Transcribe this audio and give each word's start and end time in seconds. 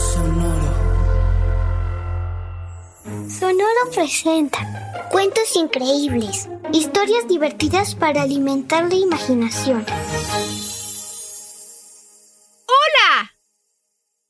Sonoro. 0.00 0.72
Sonoro 3.28 3.90
presenta 3.92 5.08
cuentos 5.10 5.54
increíbles, 5.56 6.48
historias 6.72 7.28
divertidas 7.28 7.94
para 7.94 8.22
alimentar 8.22 8.88
la 8.88 8.94
imaginación. 8.94 9.84
¡Hola! 12.66 13.32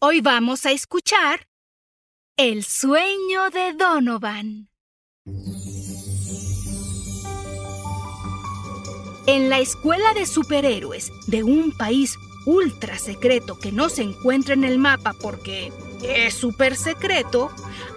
Hoy 0.01 0.20
vamos 0.20 0.66
a 0.66 0.73
escuchar 0.73 1.46
El 2.37 2.65
sueño 2.65 3.51
de 3.51 3.73
Donovan. 3.74 4.68
En 9.27 9.48
la 9.48 9.60
escuela 9.60 10.15
de 10.15 10.27
superhéroes 10.27 11.12
de 11.29 11.45
un 11.45 11.71
país 11.77 12.18
ultra 12.45 12.99
secreto 12.99 13.59
que 13.59 13.73
no 13.73 13.89
se 13.89 14.03
encuentra 14.03 14.55
en 14.55 14.65
el 14.65 14.79
mapa 14.79 15.15
porque 15.15 15.73
es 16.02 16.35
súper 16.35 16.77
secreto, 16.77 17.51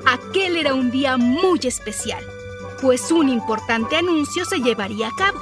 aquel 0.06 0.58
era 0.58 0.74
un 0.74 0.92
día 0.92 1.18
muy 1.18 1.60
especial, 1.64 2.24
pues 2.82 3.12
un 3.12 3.30
importante 3.30 3.96
anuncio 3.96 4.46
se 4.46 4.60
llevaría 4.60 5.08
a 5.08 5.16
cabo. 5.16 5.40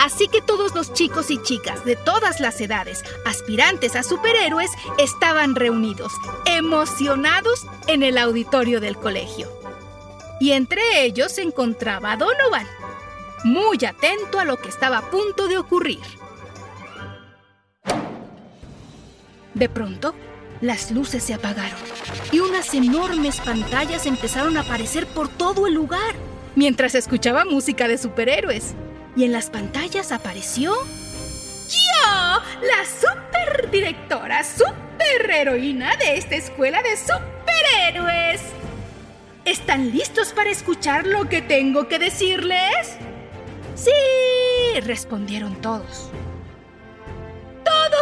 Así 0.00 0.28
que 0.28 0.42
todos 0.42 0.74
los 0.74 0.92
chicos 0.92 1.30
y 1.30 1.40
chicas 1.40 1.84
de 1.86 1.96
todas 1.96 2.38
las 2.38 2.60
edades, 2.60 3.02
aspirantes 3.24 3.96
a 3.96 4.02
superhéroes, 4.02 4.70
estaban 4.98 5.54
reunidos, 5.54 6.12
emocionados 6.44 7.66
en 7.86 8.02
el 8.02 8.18
auditorio 8.18 8.80
del 8.80 8.98
colegio. 8.98 9.48
Y 10.40 10.52
entre 10.52 11.04
ellos 11.04 11.32
se 11.32 11.42
encontraba 11.42 12.16
Donovan, 12.16 12.66
muy 13.44 13.82
atento 13.86 14.38
a 14.38 14.44
lo 14.44 14.58
que 14.58 14.68
estaba 14.68 14.98
a 14.98 15.10
punto 15.10 15.48
de 15.48 15.56
ocurrir. 15.56 16.02
De 19.54 19.68
pronto, 19.68 20.14
las 20.60 20.90
luces 20.90 21.22
se 21.22 21.34
apagaron 21.34 21.78
y 22.32 22.40
unas 22.40 22.74
enormes 22.74 23.40
pantallas 23.40 24.06
empezaron 24.06 24.56
a 24.56 24.62
aparecer 24.62 25.06
por 25.06 25.28
todo 25.28 25.66
el 25.66 25.74
lugar, 25.74 26.14
mientras 26.56 26.94
escuchaba 26.94 27.44
música 27.44 27.86
de 27.86 27.98
superhéroes. 27.98 28.74
Y 29.16 29.24
en 29.24 29.32
las 29.32 29.50
pantallas 29.50 30.10
apareció... 30.10 30.74
¡Yo! 31.68 32.40
La 32.62 32.84
superdirectora, 32.84 34.42
superheroína 34.42 35.96
de 35.96 36.18
esta 36.18 36.34
escuela 36.34 36.82
de 36.82 36.96
superhéroes. 36.96 38.40
¿Están 39.44 39.92
listos 39.92 40.32
para 40.32 40.50
escuchar 40.50 41.06
lo 41.06 41.28
que 41.28 41.42
tengo 41.42 41.86
que 41.86 41.98
decirles? 41.98 42.96
Sí, 43.76 44.80
respondieron 44.80 45.54
todos. 45.60 46.10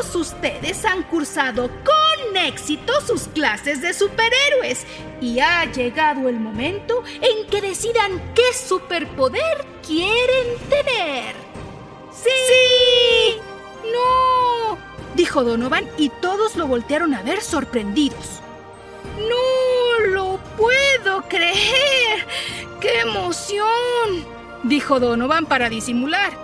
Todos 0.02 0.16
ustedes 0.16 0.84
han 0.84 1.04
cursado 1.04 1.68
con 1.68 2.36
éxito 2.36 2.92
sus 3.06 3.28
clases 3.28 3.80
de 3.82 3.94
superhéroes 3.94 4.84
y 5.20 5.38
ha 5.38 5.64
llegado 5.70 6.28
el 6.28 6.40
momento 6.40 7.04
en 7.20 7.46
que 7.46 7.60
decidan 7.60 8.20
qué 8.34 8.52
superpoder 8.52 9.64
quieren 9.86 10.58
tener. 10.68 11.36
¡Sí! 12.12 13.38
¡No! 13.92 14.76
dijo 15.14 15.44
Donovan 15.44 15.88
y 15.96 16.08
todos 16.08 16.56
lo 16.56 16.66
voltearon 16.66 17.14
a 17.14 17.22
ver 17.22 17.40
sorprendidos. 17.40 18.40
¡No 19.18 20.06
lo 20.06 20.38
puedo 20.56 21.22
creer! 21.28 22.26
¡Qué 22.80 23.02
emoción! 23.02 24.26
dijo 24.64 24.98
Donovan 24.98 25.46
para 25.46 25.68
disimular. 25.68 26.36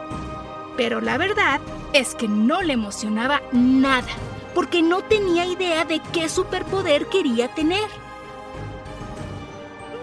Pero 0.77 1.01
la 1.01 1.19
verdad 1.19 1.61
es 1.93 2.15
que 2.15 2.29
no 2.29 2.63
le 2.63 2.75
emocionaba 2.75 3.43
nada, 3.53 4.09
porque 4.55 4.83
no 4.83 5.03
tenía 5.03 5.47
idea 5.47 5.85
de 5.85 6.01
qué 6.13 6.29
superpoder 6.29 7.07
quería 7.07 7.49
tener. 7.49 7.89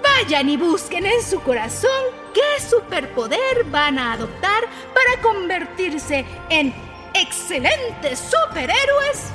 Vayan 0.04 0.50
y 0.50 0.58
busquen 0.58 1.06
en 1.06 1.22
su 1.22 1.40
corazón 1.42 1.90
qué 2.34 2.62
superpoder 2.64 3.64
van 3.66 3.98
a 3.98 4.14
adoptar 4.14 4.64
para 4.94 5.22
convertirse 5.22 6.26
en 6.50 6.74
excelentes 7.14 8.20
superhéroes 8.20 9.32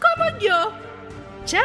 como 0.00 0.38
yo. 0.38 0.72
¡Chao! 1.44 1.64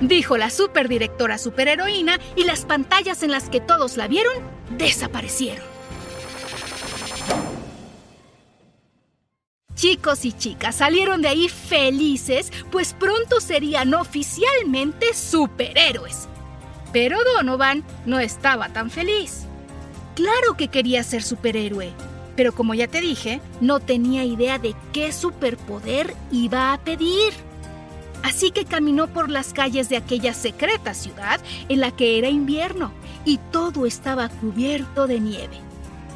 Dijo 0.00 0.36
la 0.36 0.50
superdirectora 0.50 1.38
superheroína 1.38 2.18
y 2.36 2.44
las 2.44 2.64
pantallas 2.64 3.22
en 3.22 3.32
las 3.32 3.48
que 3.48 3.60
todos 3.60 3.96
la 3.96 4.06
vieron 4.06 4.34
desaparecieron. 4.70 5.77
Chicos 9.78 10.24
y 10.24 10.32
chicas 10.32 10.74
salieron 10.74 11.22
de 11.22 11.28
ahí 11.28 11.48
felices, 11.48 12.52
pues 12.72 12.94
pronto 12.94 13.40
serían 13.40 13.94
oficialmente 13.94 15.14
superhéroes. 15.14 16.28
Pero 16.92 17.16
Donovan 17.22 17.84
no 18.04 18.18
estaba 18.18 18.70
tan 18.70 18.90
feliz. 18.90 19.44
Claro 20.16 20.56
que 20.56 20.66
quería 20.66 21.04
ser 21.04 21.22
superhéroe, 21.22 21.92
pero 22.34 22.52
como 22.52 22.74
ya 22.74 22.88
te 22.88 23.00
dije, 23.00 23.40
no 23.60 23.78
tenía 23.78 24.24
idea 24.24 24.58
de 24.58 24.74
qué 24.92 25.12
superpoder 25.12 26.12
iba 26.32 26.72
a 26.72 26.78
pedir. 26.78 27.32
Así 28.24 28.50
que 28.50 28.64
caminó 28.64 29.06
por 29.06 29.30
las 29.30 29.52
calles 29.52 29.88
de 29.88 29.96
aquella 29.96 30.34
secreta 30.34 30.92
ciudad 30.92 31.40
en 31.68 31.78
la 31.78 31.92
que 31.92 32.18
era 32.18 32.28
invierno 32.28 32.90
y 33.24 33.38
todo 33.52 33.86
estaba 33.86 34.28
cubierto 34.28 35.06
de 35.06 35.20
nieve 35.20 35.67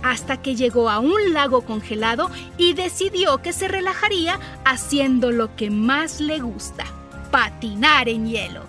hasta 0.02 0.42
que 0.42 0.54
llegó 0.54 0.90
a 0.90 0.98
un 0.98 1.32
lago 1.32 1.62
congelado 1.62 2.30
y 2.58 2.74
decidió 2.74 3.38
que 3.38 3.52
se 3.52 3.68
relajaría 3.68 4.38
haciendo 4.64 5.30
lo 5.30 5.54
que 5.56 5.70
más 5.70 6.20
le 6.20 6.40
gusta, 6.40 6.84
patinar 7.30 8.08
en 8.08 8.26
hielo. 8.26 8.62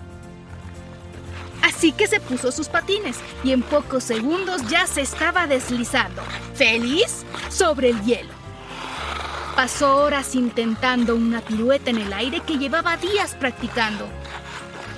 Así 1.62 1.92
que 1.92 2.06
se 2.06 2.20
puso 2.20 2.52
sus 2.52 2.68
patines 2.68 3.16
y 3.42 3.52
en 3.52 3.62
pocos 3.62 4.04
segundos 4.04 4.68
ya 4.68 4.86
se 4.86 5.00
estaba 5.00 5.46
deslizando, 5.46 6.22
feliz, 6.54 7.24
sobre 7.48 7.90
el 7.90 8.02
hielo. 8.02 8.34
Pasó 9.56 9.98
horas 9.98 10.34
intentando 10.34 11.14
una 11.14 11.40
pirueta 11.40 11.88
en 11.90 11.98
el 11.98 12.12
aire 12.12 12.40
que 12.40 12.58
llevaba 12.58 12.96
días 12.96 13.34
practicando. 13.34 14.06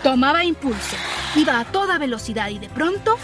Tomaba 0.03 0.45
impulso, 0.45 0.97
iba 1.37 1.61
a 1.61 1.65
toda 1.67 1.99
velocidad 1.99 2.49
y 2.49 2.59
de 2.59 2.69
pronto 2.69 3.17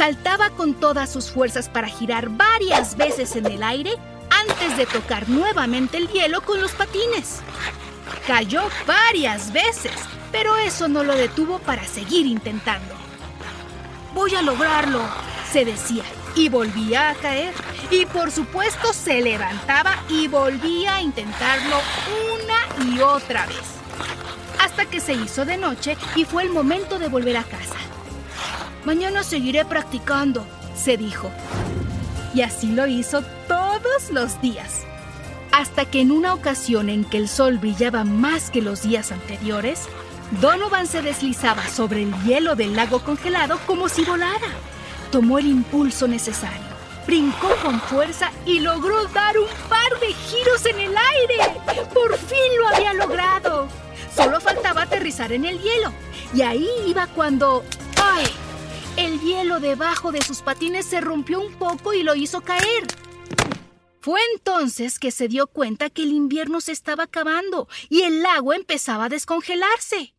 saltaba 0.00 0.48
con 0.48 0.72
todas 0.72 1.12
sus 1.12 1.30
fuerzas 1.30 1.68
para 1.68 1.86
girar 1.86 2.30
varias 2.30 2.96
veces 2.96 3.36
en 3.36 3.44
el 3.44 3.62
aire 3.62 3.92
antes 4.30 4.74
de 4.78 4.86
tocar 4.86 5.28
nuevamente 5.28 5.98
el 5.98 6.08
hielo 6.08 6.40
con 6.40 6.58
los 6.58 6.72
patines. 6.72 7.40
Cayó 8.26 8.62
varias 8.86 9.52
veces, 9.52 9.92
pero 10.32 10.56
eso 10.56 10.88
no 10.88 11.04
lo 11.04 11.14
detuvo 11.14 11.58
para 11.58 11.84
seguir 11.84 12.24
intentando. 12.24 12.94
Voy 14.14 14.34
a 14.34 14.40
lograrlo, 14.40 15.02
se 15.52 15.66
decía, 15.66 16.04
y 16.34 16.48
volvía 16.48 17.10
a 17.10 17.14
caer. 17.16 17.52
Y 17.90 18.06
por 18.06 18.30
supuesto 18.30 18.94
se 18.94 19.20
levantaba 19.20 20.02
y 20.08 20.28
volvía 20.28 20.94
a 20.94 21.02
intentarlo 21.02 21.76
una 22.38 22.90
y 22.90 23.00
otra 23.00 23.44
vez. 23.44 23.66
Hasta 24.62 24.86
que 24.86 24.98
se 24.98 25.12
hizo 25.12 25.44
de 25.44 25.58
noche 25.58 25.98
y 26.16 26.24
fue 26.24 26.44
el 26.44 26.48
momento 26.48 26.98
de 26.98 27.08
volver 27.08 27.36
a 27.36 27.44
casa. 27.44 27.69
Mañana 28.84 29.22
seguiré 29.22 29.64
practicando, 29.64 30.46
se 30.74 30.96
dijo. 30.96 31.30
Y 32.34 32.42
así 32.42 32.72
lo 32.72 32.86
hizo 32.86 33.22
todos 33.46 34.10
los 34.10 34.40
días. 34.40 34.84
Hasta 35.52 35.84
que 35.84 36.00
en 36.00 36.12
una 36.12 36.32
ocasión 36.32 36.88
en 36.88 37.04
que 37.04 37.18
el 37.18 37.28
sol 37.28 37.58
brillaba 37.58 38.04
más 38.04 38.50
que 38.50 38.62
los 38.62 38.82
días 38.82 39.12
anteriores, 39.12 39.88
Donovan 40.40 40.86
se 40.86 41.02
deslizaba 41.02 41.66
sobre 41.68 42.02
el 42.02 42.14
hielo 42.22 42.54
del 42.54 42.76
lago 42.76 43.00
congelado 43.00 43.58
como 43.66 43.88
si 43.88 44.04
volara. 44.04 44.48
Tomó 45.10 45.38
el 45.38 45.46
impulso 45.46 46.06
necesario, 46.06 46.62
brincó 47.06 47.48
con 47.62 47.80
fuerza 47.80 48.30
y 48.46 48.60
logró 48.60 49.04
dar 49.08 49.36
un 49.38 49.48
par 49.68 50.00
de 50.00 50.14
giros 50.14 50.64
en 50.66 50.78
el 50.78 50.94
aire. 50.96 51.60
Por 51.92 52.16
fin 52.16 52.38
lo 52.58 52.68
había 52.68 52.94
logrado. 52.94 53.68
Solo 54.14 54.40
faltaba 54.40 54.82
aterrizar 54.82 55.32
en 55.32 55.44
el 55.44 55.60
hielo. 55.60 55.92
Y 56.32 56.42
ahí 56.42 56.68
iba 56.86 57.08
cuando... 57.08 57.64
¡Ay! 58.00 58.24
El 59.00 59.18
hielo 59.22 59.60
debajo 59.60 60.12
de 60.12 60.20
sus 60.20 60.42
patines 60.42 60.84
se 60.84 61.00
rompió 61.00 61.40
un 61.40 61.54
poco 61.54 61.94
y 61.94 62.02
lo 62.02 62.14
hizo 62.14 62.42
caer. 62.42 62.84
Fue 64.02 64.20
entonces 64.34 64.98
que 64.98 65.10
se 65.10 65.26
dio 65.26 65.46
cuenta 65.46 65.88
que 65.88 66.02
el 66.02 66.12
invierno 66.12 66.60
se 66.60 66.72
estaba 66.72 67.04
acabando 67.04 67.66
y 67.88 68.02
el 68.02 68.22
lago 68.22 68.52
empezaba 68.52 69.06
a 69.06 69.08
descongelarse. 69.08 70.14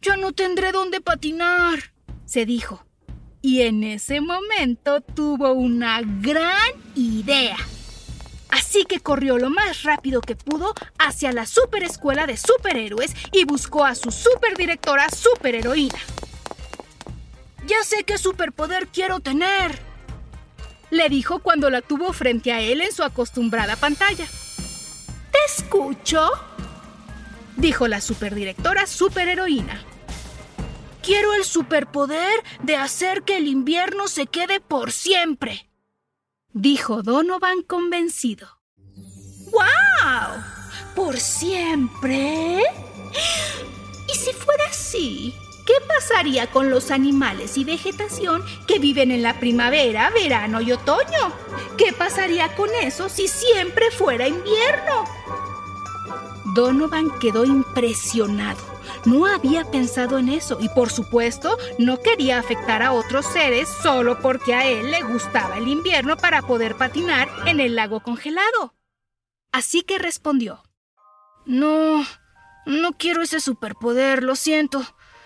Ya 0.00 0.16
no 0.16 0.30
tendré 0.30 0.70
dónde 0.70 1.00
patinar, 1.00 1.92
se 2.26 2.46
dijo. 2.46 2.86
Y 3.42 3.62
en 3.62 3.82
ese 3.82 4.20
momento 4.20 5.00
tuvo 5.00 5.50
una 5.50 6.00
gran 6.02 6.70
idea. 6.94 7.56
Así 8.50 8.84
que 8.84 9.00
corrió 9.00 9.36
lo 9.36 9.50
más 9.50 9.82
rápido 9.82 10.20
que 10.20 10.36
pudo 10.36 10.74
hacia 11.00 11.32
la 11.32 11.44
superescuela 11.44 12.28
de 12.28 12.36
superhéroes 12.36 13.16
y 13.32 13.44
buscó 13.44 13.84
a 13.84 13.96
su 13.96 14.12
superdirectora 14.12 15.08
superheroína. 15.10 15.98
Ya 17.68 17.84
sé 17.84 18.02
qué 18.04 18.16
superpoder 18.16 18.88
quiero 18.88 19.20
tener, 19.20 19.78
le 20.90 21.10
dijo 21.10 21.40
cuando 21.40 21.68
la 21.68 21.82
tuvo 21.82 22.14
frente 22.14 22.50
a 22.50 22.60
él 22.60 22.80
en 22.80 22.92
su 22.92 23.02
acostumbrada 23.02 23.76
pantalla. 23.76 24.26
¿Te 25.30 25.38
escucho? 25.46 26.30
dijo 27.56 27.86
la 27.86 28.00
superdirectora 28.00 28.86
superheroína. 28.86 29.82
Quiero 31.02 31.34
el 31.34 31.44
superpoder 31.44 32.42
de 32.62 32.76
hacer 32.76 33.22
que 33.22 33.36
el 33.36 33.46
invierno 33.46 34.08
se 34.08 34.26
quede 34.26 34.60
por 34.60 34.90
siempre, 34.90 35.68
dijo 36.52 37.02
Donovan 37.02 37.62
convencido. 37.62 38.60
¡Wow! 39.50 40.42
¿Por 40.94 41.18
siempre? 41.18 42.62
¿Y 44.10 44.16
si 44.16 44.32
fuera 44.32 44.64
así? 44.70 45.34
¿Qué 45.68 45.74
pasaría 45.86 46.50
con 46.50 46.70
los 46.70 46.90
animales 46.90 47.58
y 47.58 47.64
vegetación 47.64 48.42
que 48.66 48.78
viven 48.78 49.10
en 49.10 49.22
la 49.22 49.38
primavera, 49.38 50.08
verano 50.08 50.62
y 50.62 50.72
otoño? 50.72 51.30
¿Qué 51.76 51.92
pasaría 51.92 52.56
con 52.56 52.70
eso 52.82 53.10
si 53.10 53.28
siempre 53.28 53.90
fuera 53.90 54.26
invierno? 54.26 55.04
Donovan 56.54 57.10
quedó 57.18 57.44
impresionado. 57.44 58.58
No 59.04 59.26
había 59.26 59.70
pensado 59.70 60.16
en 60.16 60.30
eso 60.30 60.56
y 60.58 60.70
por 60.70 60.88
supuesto 60.88 61.58
no 61.78 62.00
quería 62.00 62.38
afectar 62.38 62.82
a 62.82 62.92
otros 62.92 63.26
seres 63.26 63.68
solo 63.68 64.20
porque 64.20 64.54
a 64.54 64.66
él 64.66 64.90
le 64.90 65.02
gustaba 65.02 65.58
el 65.58 65.68
invierno 65.68 66.16
para 66.16 66.40
poder 66.40 66.76
patinar 66.76 67.28
en 67.44 67.60
el 67.60 67.76
lago 67.76 68.00
congelado. 68.00 68.74
Así 69.52 69.82
que 69.82 69.98
respondió, 69.98 70.62
No, 71.44 72.06
no 72.64 72.92
quiero 72.92 73.20
ese 73.20 73.40
superpoder, 73.40 74.22
lo 74.22 74.34
siento. 74.34 74.82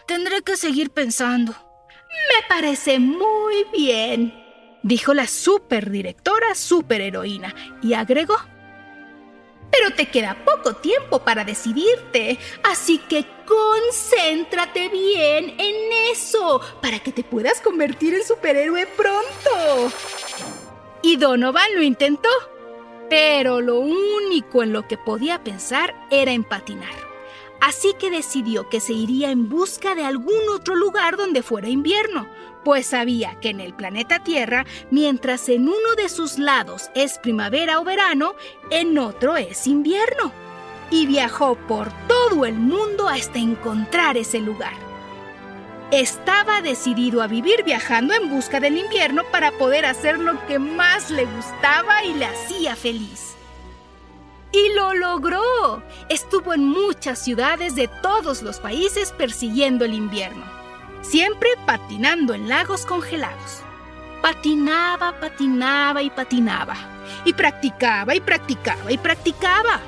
Tendré 0.07 0.43
que 0.43 0.57
seguir 0.57 0.91
pensando. 0.91 1.53
Me 1.53 2.47
parece 2.49 2.99
muy 2.99 3.65
bien, 3.73 4.35
dijo 4.83 5.15
la 5.15 5.27
superdirectora 5.27 6.55
superheroína 6.55 7.55
y 7.83 7.95
agregó. 7.95 8.37
Pero 9.71 9.95
te 9.95 10.07
queda 10.07 10.45
poco 10.45 10.75
tiempo 10.77 11.21
para 11.21 11.45
decidirte, 11.45 12.39
así 12.63 12.99
que 12.99 13.25
concéntrate 13.47 14.91
bien 14.91 15.55
en 15.59 15.93
eso 16.13 16.61
para 16.83 16.99
que 16.99 17.13
te 17.13 17.25
puedas 17.25 17.61
convertir 17.63 18.13
en 18.15 18.25
superhéroe 18.25 18.87
pronto. 18.87 19.91
Y 21.01 21.17
Donovan 21.17 21.75
lo 21.75 21.83
intentó, 21.83 22.29
pero 23.09 23.63
lo 23.63 23.81
único 23.81 24.63
en 24.63 24.75
lo 24.75 24.87
que 24.87 24.99
podía 24.99 25.43
pensar 25.43 25.95
era 26.11 26.33
en 26.33 26.45
patinar. 26.45 27.12
Así 27.63 27.95
que 27.97 28.11
decidió 28.11 28.69
que 28.69 28.81
se 28.81 28.93
iría 28.93 29.31
en 29.31 29.49
busca 29.49 29.95
de 29.95 30.05
algún 30.05 30.49
otro 30.53 30.75
lugar 30.75 31.17
donde 31.17 31.45
fuera 31.45 31.69
invierno, 31.69 32.27
pues 32.65 32.87
sabía 32.87 33.39
que 33.41 33.51
en 33.51 33.61
el 33.61 33.73
planeta 33.73 34.19
Tierra, 34.19 34.67
mientras 34.91 35.49
en 35.49 35.69
uno 35.69 35.95
de 35.97 36.09
sus 36.09 36.39
lados 36.39 36.91
es 36.97 37.21
primavera 37.21 37.79
o 37.79 37.85
verano, 37.85 38.35
en 38.71 38.99
otro 38.99 39.37
es 39.37 39.69
invierno. 39.69 40.33
Y 40.91 41.07
viajó 41.07 41.55
por 41.55 41.93
todo 42.09 42.47
el 42.47 42.55
mundo 42.55 43.09
hasta 43.09 43.39
encontrar 43.39 44.17
ese 44.17 44.41
lugar. 44.41 44.75
Estaba 45.93 46.63
decidido 46.63 47.23
a 47.23 47.29
vivir 47.29 47.63
viajando 47.63 48.13
en 48.13 48.29
busca 48.29 48.59
del 48.59 48.77
invierno 48.77 49.23
para 49.31 49.53
poder 49.53 49.87
hacer 49.87 50.19
lo 50.19 50.45
que 50.49 50.59
más 50.59 51.13
le 51.13 51.27
gustaba 51.27 52.03
y 52.05 52.15
le 52.15 52.25
hacía 52.25 52.75
feliz. 52.75 53.32
Y 54.53 54.75
lo 54.75 54.93
logró. 54.93 55.83
Estuvo 56.09 56.53
en 56.53 56.65
muchas 56.65 57.19
ciudades 57.19 57.75
de 57.75 57.89
todos 57.89 58.43
los 58.43 58.61
países 58.61 59.13
persiguiendo 59.13 59.85
el 59.87 59.95
invierno, 59.95 60.45
siempre 61.01 61.49
patinando 61.67 62.35
en 62.35 62.49
lagos 62.49 62.85
congelados. 62.85 63.63
Patinaba, 64.21 65.19
patinaba 65.19 66.03
y 66.03 66.11
patinaba. 66.11 66.77
Y 67.25 67.33
practicaba 67.33 68.15
y 68.15 68.21
practicaba 68.21 68.93
y 68.93 68.99
practicaba. 68.99 69.81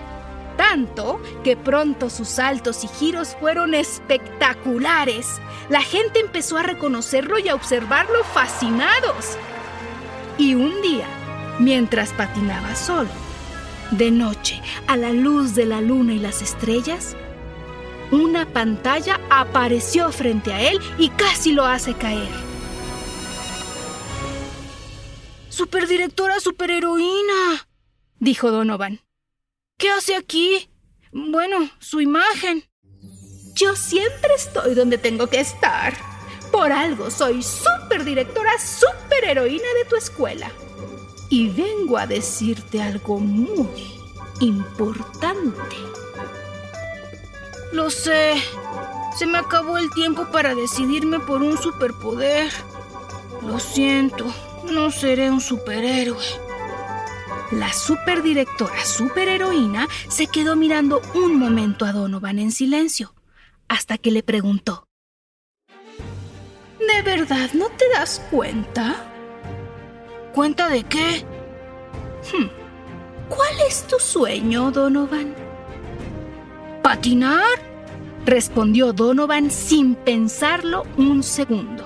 Tanto 0.56 1.20
que 1.42 1.56
pronto 1.56 2.08
sus 2.10 2.28
saltos 2.28 2.84
y 2.84 2.88
giros 2.88 3.36
fueron 3.38 3.74
espectaculares. 3.74 5.40
La 5.68 5.82
gente 5.82 6.20
empezó 6.20 6.56
a 6.56 6.62
reconocerlo 6.62 7.38
y 7.38 7.48
a 7.48 7.54
observarlo 7.54 8.24
fascinados. 8.24 9.36
Y 10.38 10.54
un 10.54 10.80
día, 10.80 11.06
mientras 11.58 12.12
patinaba 12.12 12.74
solo, 12.74 13.10
de 13.98 14.10
noche, 14.10 14.60
a 14.86 14.96
la 14.96 15.12
luz 15.12 15.54
de 15.54 15.66
la 15.66 15.80
luna 15.80 16.14
y 16.14 16.18
las 16.18 16.42
estrellas, 16.42 17.16
una 18.10 18.52
pantalla 18.52 19.20
apareció 19.30 20.10
frente 20.10 20.52
a 20.52 20.60
él 20.60 20.78
y 20.98 21.10
casi 21.10 21.52
lo 21.52 21.64
hace 21.64 21.94
caer. 21.94 22.28
Superdirectora 25.48 26.40
superheroína, 26.40 27.68
dijo 28.18 28.50
Donovan. 28.50 29.00
¿Qué 29.78 29.90
hace 29.90 30.16
aquí? 30.16 30.68
Bueno, 31.12 31.70
su 31.78 32.00
imagen. 32.00 32.64
Yo 33.54 33.76
siempre 33.76 34.34
estoy 34.34 34.74
donde 34.74 34.98
tengo 34.98 35.28
que 35.28 35.40
estar. 35.40 35.94
Por 36.50 36.72
algo 36.72 37.10
soy 37.10 37.42
superdirectora 37.42 38.52
superheroína 38.58 39.68
de 39.78 39.88
tu 39.88 39.96
escuela 39.96 40.50
y 41.34 41.48
vengo 41.48 41.98
a 41.98 42.06
decirte 42.06 42.80
algo 42.80 43.18
muy 43.18 43.66
importante. 44.38 45.76
Lo 47.72 47.90
sé. 47.90 48.34
Se 49.18 49.26
me 49.26 49.38
acabó 49.38 49.76
el 49.76 49.90
tiempo 49.90 50.28
para 50.30 50.54
decidirme 50.54 51.18
por 51.18 51.42
un 51.42 51.58
superpoder. 51.58 52.52
Lo 53.44 53.58
siento, 53.58 54.32
no 54.70 54.92
seré 54.92 55.28
un 55.28 55.40
superhéroe. 55.40 56.24
La 57.50 57.72
superdirectora 57.72 58.84
superheroína 58.84 59.88
se 60.06 60.28
quedó 60.28 60.54
mirando 60.54 61.02
un 61.14 61.36
momento 61.36 61.84
a 61.84 61.92
Donovan 61.92 62.38
en 62.38 62.52
silencio, 62.52 63.12
hasta 63.66 63.98
que 63.98 64.12
le 64.12 64.22
preguntó. 64.22 64.86
¿De 66.78 67.02
verdad 67.02 67.50
no 67.54 67.70
te 67.70 67.88
das 67.88 68.22
cuenta? 68.30 69.13
¿Cuenta 70.34 70.68
de 70.68 70.82
qué? 70.82 71.24
Hmm. 72.32 72.48
¿Cuál 73.28 73.54
es 73.68 73.84
tu 73.84 74.00
sueño, 74.00 74.72
Donovan? 74.72 75.32
¿Patinar? 76.82 77.46
respondió 78.26 78.92
Donovan 78.92 79.52
sin 79.52 79.94
pensarlo 79.94 80.86
un 80.96 81.22
segundo. 81.22 81.84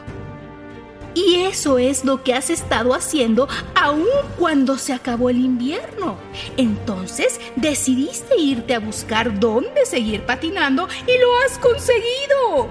Y 1.14 1.42
eso 1.42 1.78
es 1.78 2.04
lo 2.06 2.22
que 2.22 2.32
has 2.32 2.48
estado 2.48 2.94
haciendo 2.94 3.48
aún 3.74 4.06
cuando 4.38 4.78
se 4.78 4.94
acabó 4.94 5.28
el 5.28 5.38
invierno. 5.38 6.16
Entonces 6.56 7.40
decidiste 7.56 8.38
irte 8.38 8.74
a 8.74 8.78
buscar 8.78 9.38
dónde 9.38 9.84
seguir 9.84 10.24
patinando 10.24 10.88
y 11.06 11.18
lo 11.18 11.36
has 11.44 11.58
conseguido. 11.58 12.68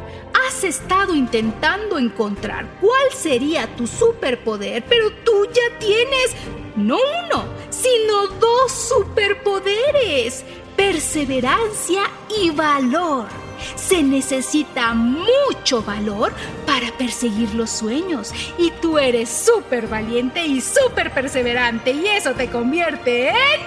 Has 0.48 0.64
estado 0.64 1.14
intentando 1.14 1.98
encontrar 1.98 2.66
cuál 2.80 3.12
sería 3.12 3.68
tu 3.76 3.86
superpoder, 3.86 4.82
pero 4.88 5.12
tú 5.12 5.46
ya 5.48 5.78
tienes 5.78 6.36
no 6.78 6.96
uno, 6.96 7.44
sino 7.70 8.28
dos 8.40 8.72
superpoderes. 8.72 10.46
Perseverancia 10.78 12.04
y 12.42 12.52
valor. 12.52 13.26
Se 13.76 14.02
necesita 14.02 14.94
mucho 14.94 15.84
valor 15.84 16.32
para 16.66 16.96
perseguir 16.98 17.54
los 17.54 17.70
sueños. 17.70 18.32
Y 18.58 18.72
tú 18.72 18.98
eres 18.98 19.28
súper 19.28 19.88
valiente 19.88 20.46
y 20.46 20.62
súper 20.62 21.14
perseverante. 21.14 21.92
Y 21.92 22.08
eso 22.08 22.34
te 22.36 22.50
convierte 22.50 23.32
en 23.32 23.60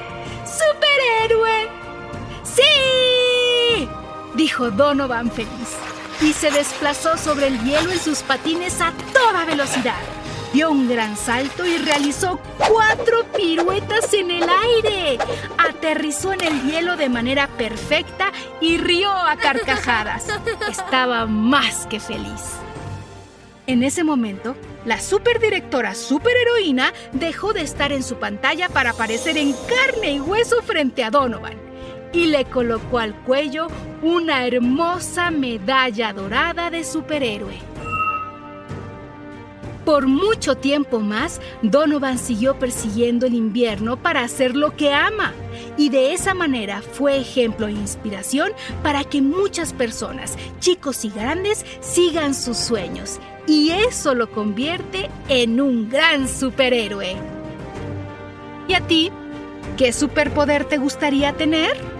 superhéroe. 0.46 1.68
¡Sí! 2.42 3.86
Dijo 4.34 4.70
Donovan 4.70 5.30
feliz. 5.30 5.76
Y 6.20 6.32
se 6.34 6.50
desplazó 6.50 7.16
sobre 7.16 7.46
el 7.46 7.62
hielo 7.64 7.90
en 7.90 7.98
sus 7.98 8.22
patines 8.22 8.80
a 8.80 8.92
toda 9.12 9.44
velocidad. 9.46 10.00
Dio 10.52 10.70
un 10.70 10.88
gran 10.88 11.16
salto 11.16 11.64
y 11.64 11.78
realizó 11.78 12.40
cuatro 12.68 13.24
piruetas 13.36 14.12
en 14.12 14.30
el 14.30 14.44
aire. 14.48 15.18
Aterrizó 15.56 16.32
en 16.32 16.42
el 16.42 16.62
hielo 16.62 16.96
de 16.96 17.08
manera 17.08 17.46
perfecta 17.46 18.32
y 18.60 18.76
rió 18.76 19.10
a 19.10 19.36
carcajadas. 19.36 20.26
Estaba 20.68 21.26
más 21.26 21.86
que 21.86 22.00
feliz. 22.00 22.42
En 23.66 23.84
ese 23.84 24.02
momento, 24.02 24.56
la 24.84 25.00
superdirectora 25.00 25.94
superheroína 25.94 26.92
dejó 27.12 27.52
de 27.52 27.62
estar 27.62 27.92
en 27.92 28.02
su 28.02 28.16
pantalla 28.16 28.68
para 28.68 28.90
aparecer 28.90 29.38
en 29.38 29.52
carne 29.52 30.12
y 30.14 30.20
hueso 30.20 30.60
frente 30.62 31.04
a 31.04 31.10
Donovan 31.10 31.69
y 32.12 32.26
le 32.26 32.44
colocó 32.44 32.98
al 32.98 33.14
cuello 33.14 33.68
una 34.02 34.46
hermosa 34.46 35.30
medalla 35.30 36.12
dorada 36.12 36.70
de 36.70 36.84
superhéroe. 36.84 37.70
Por 39.84 40.06
mucho 40.06 40.56
tiempo 40.56 41.00
más, 41.00 41.40
Donovan 41.62 42.18
siguió 42.18 42.58
persiguiendo 42.58 43.26
el 43.26 43.34
invierno 43.34 43.96
para 43.96 44.22
hacer 44.22 44.54
lo 44.54 44.76
que 44.76 44.92
ama 44.92 45.32
y 45.76 45.88
de 45.88 46.12
esa 46.12 46.34
manera 46.34 46.82
fue 46.82 47.16
ejemplo 47.16 47.66
e 47.66 47.72
inspiración 47.72 48.52
para 48.82 49.04
que 49.04 49.22
muchas 49.22 49.72
personas, 49.72 50.36
chicos 50.60 51.04
y 51.04 51.10
grandes, 51.10 51.64
sigan 51.80 52.34
sus 52.34 52.58
sueños 52.58 53.18
y 53.46 53.70
eso 53.70 54.14
lo 54.14 54.30
convierte 54.30 55.10
en 55.28 55.60
un 55.60 55.88
gran 55.88 56.28
superhéroe. 56.28 57.16
¿Y 58.68 58.74
a 58.74 58.86
ti? 58.86 59.10
¿Qué 59.76 59.92
superpoder 59.92 60.66
te 60.66 60.78
gustaría 60.78 61.32
tener? 61.32 61.99